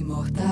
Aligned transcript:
imortal, 0.00 0.49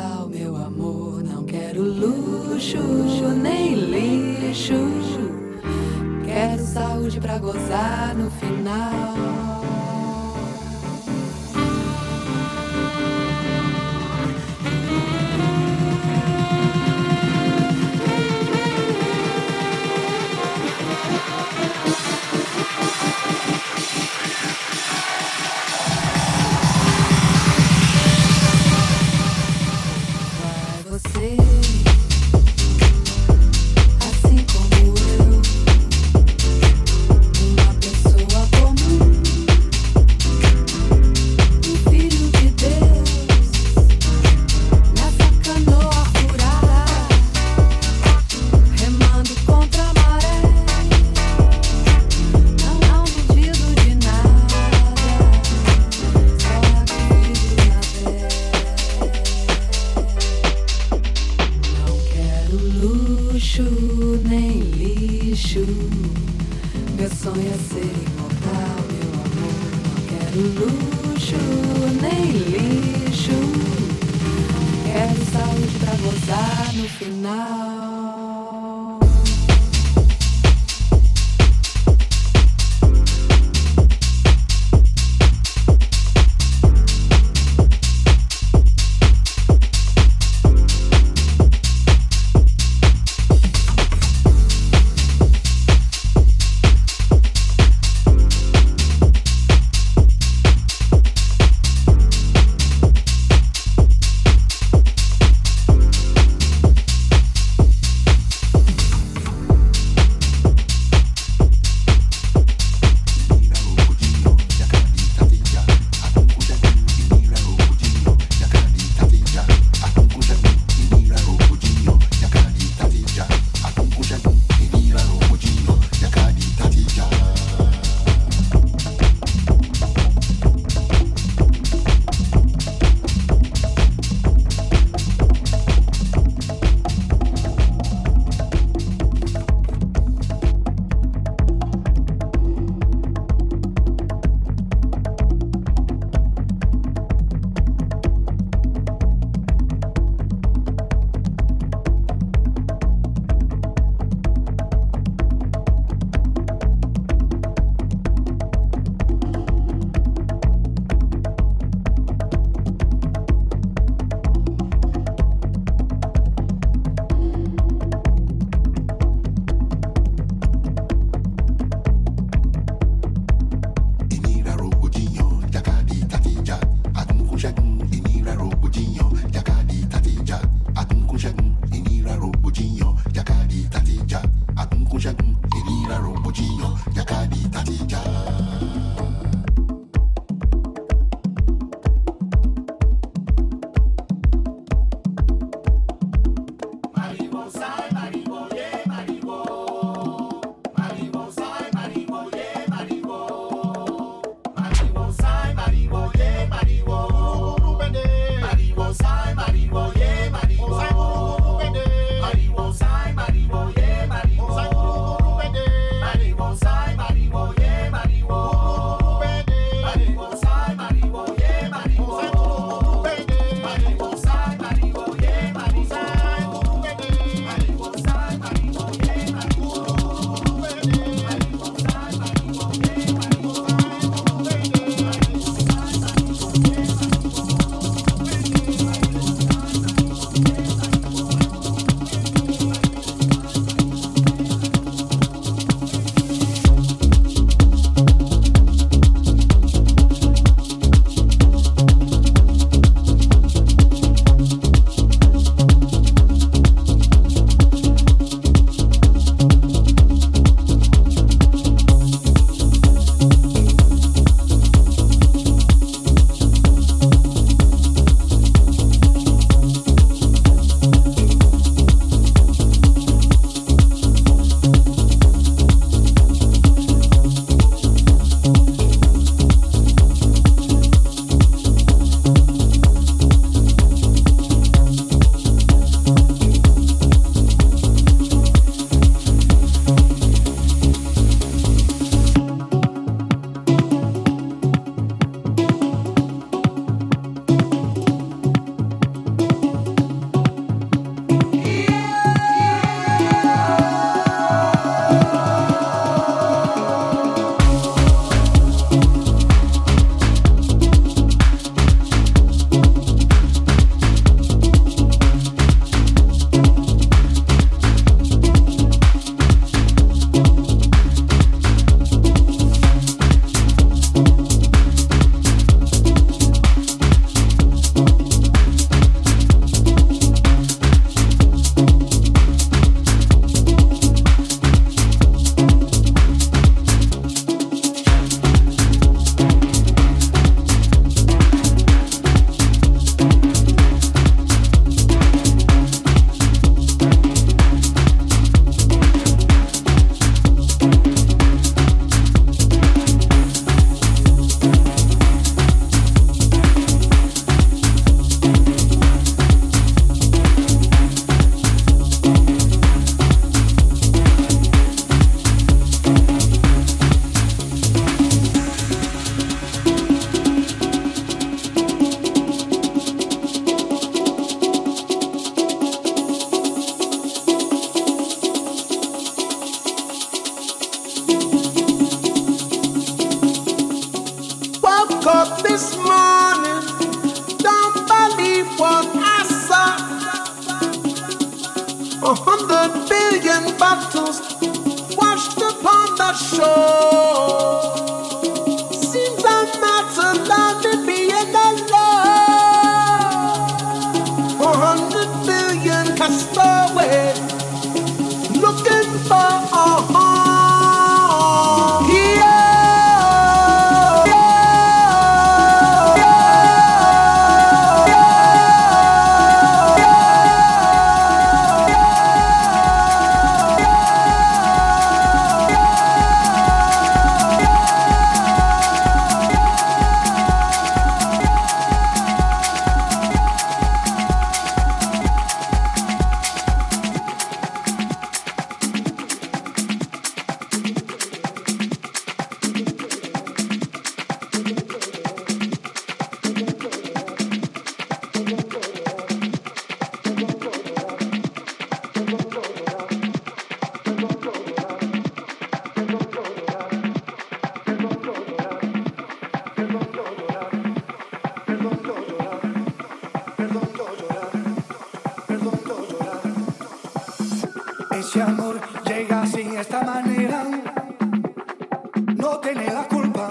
no 472.50 472.60
tiene 472.60 472.86
la 472.86 473.06
culpa. 473.06 473.50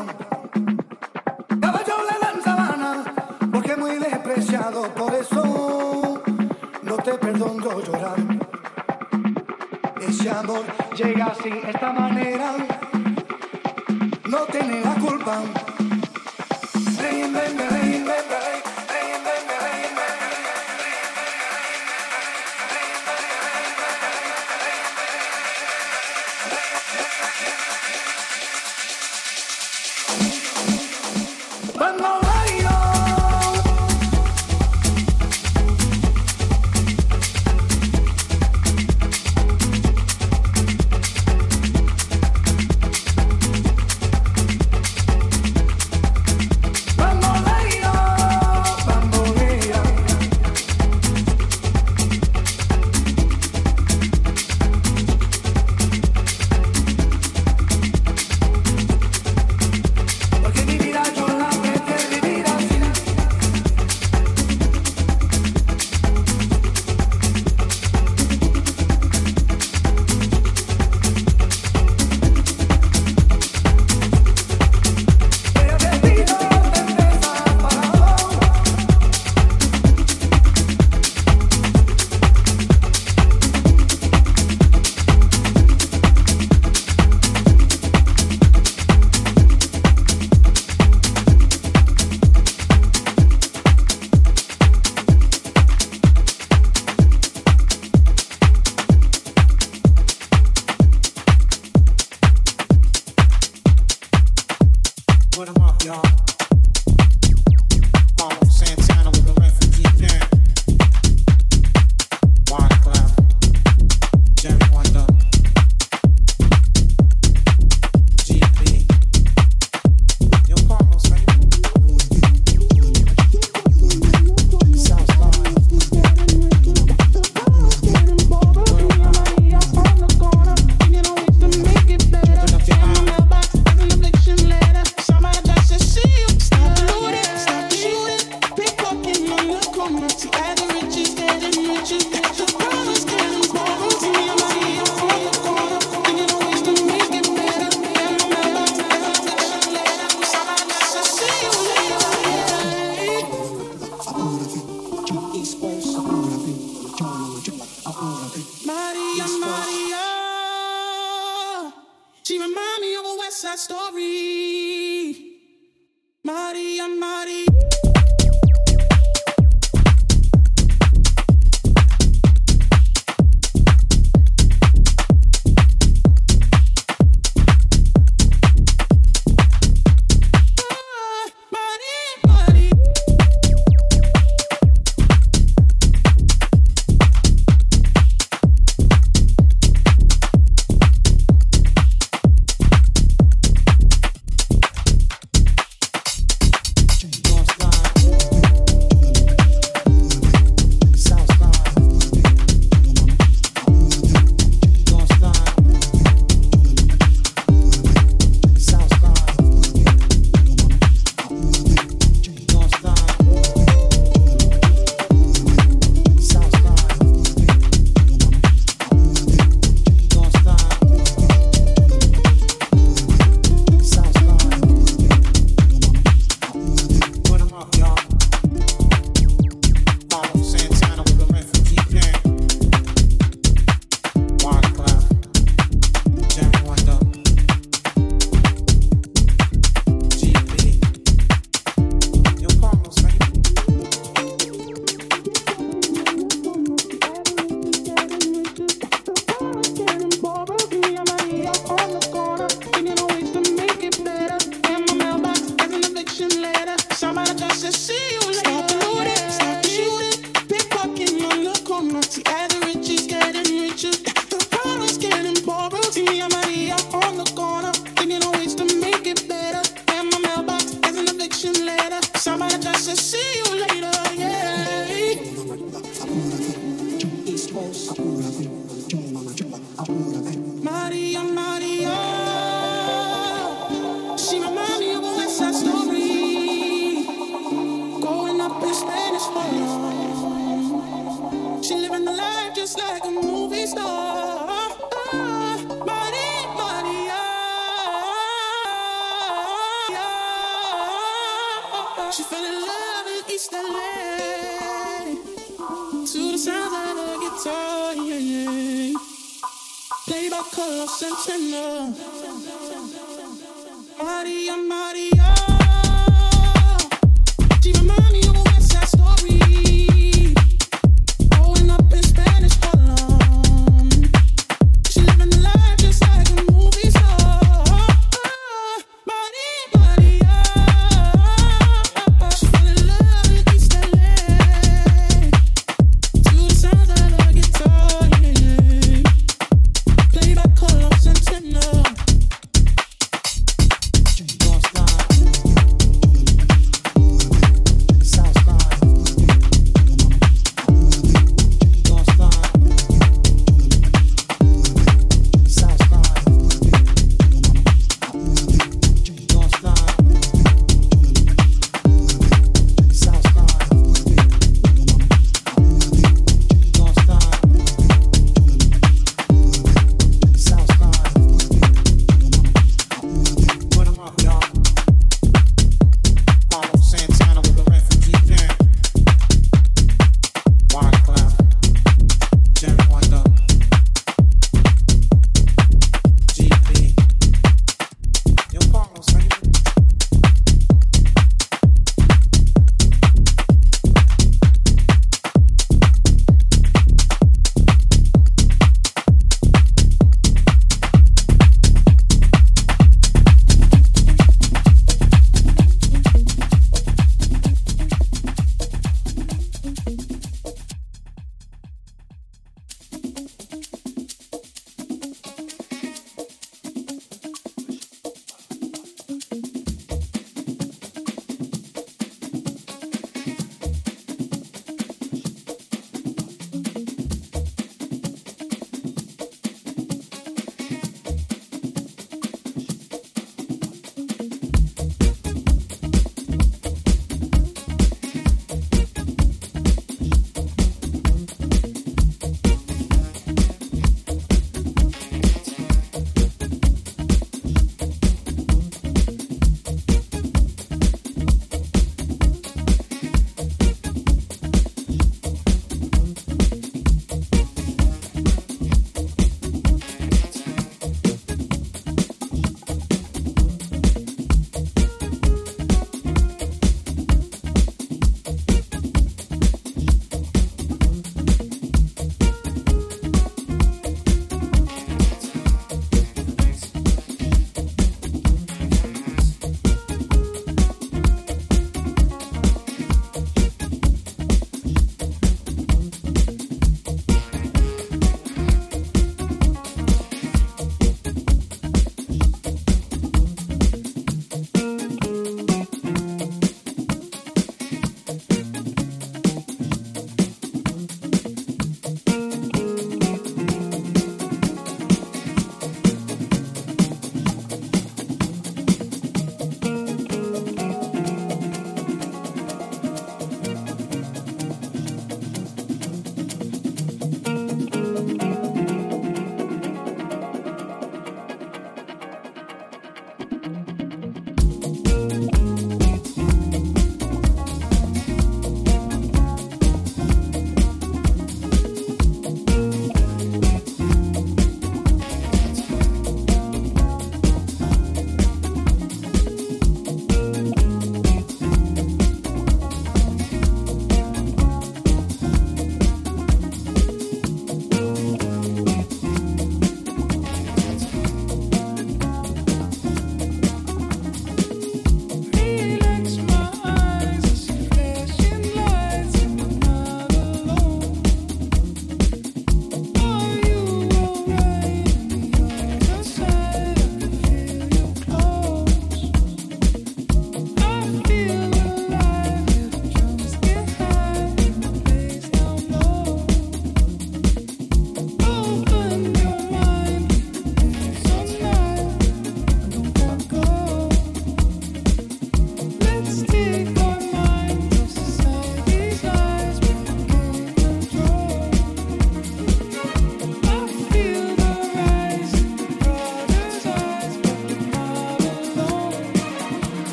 Caballo 1.61 1.95
le 2.09 2.15
dan 2.19 2.43
sabana, 2.43 3.03
porque 3.51 3.71
es 3.73 3.77
muy 3.77 3.97
despreciado, 3.97 4.81
por 4.95 5.13
eso 5.13 6.23
no 6.81 6.95
te 6.97 7.13
perdono 7.13 7.79
llorar. 7.81 8.17
Ese 10.01 10.29
amor 10.31 10.65
llega 10.95 11.25
así, 11.27 11.51
esta 11.73 11.93
manera, 11.93 12.55
no 14.29 14.39
tiene 14.51 14.81
la 14.81 14.95
culpa. 14.95 15.41
Rey, 16.99 17.31
rey, 17.35 17.57
rey, 17.69 18.56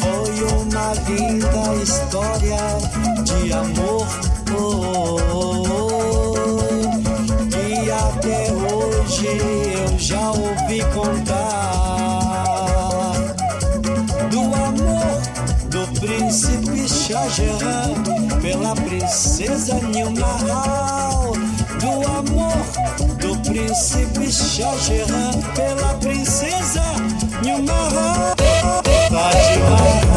foi 0.00 0.42
uma 0.52 0.92
linda 1.08 1.74
história 1.82 2.58
de 3.24 3.52
amor. 3.52 4.06
Oh, 4.54 5.16
oh, 5.32 5.62
oh, 5.70 6.60
e 7.56 7.90
até 7.90 8.52
hoje 8.52 9.26
eu 9.26 9.98
já 9.98 10.30
ouvi 10.30 10.84
contar 10.94 11.32
do 14.30 14.40
amor 14.54 15.22
do 15.70 16.00
príncipe 16.00 16.88
Shah 16.88 17.28
Jahan 17.28 17.94
pela 18.42 18.74
princesa 18.74 19.74
Nilmahal. 19.74 21.32
Do 21.80 21.90
amor 22.18 22.64
do 23.18 23.38
príncipe 23.50 24.30
Shah 24.30 24.76
Jahan 24.76 25.40
pela 25.54 25.94
princesa 25.94 26.82
Nilmahal. 27.42 28.31
Taj 29.30 30.11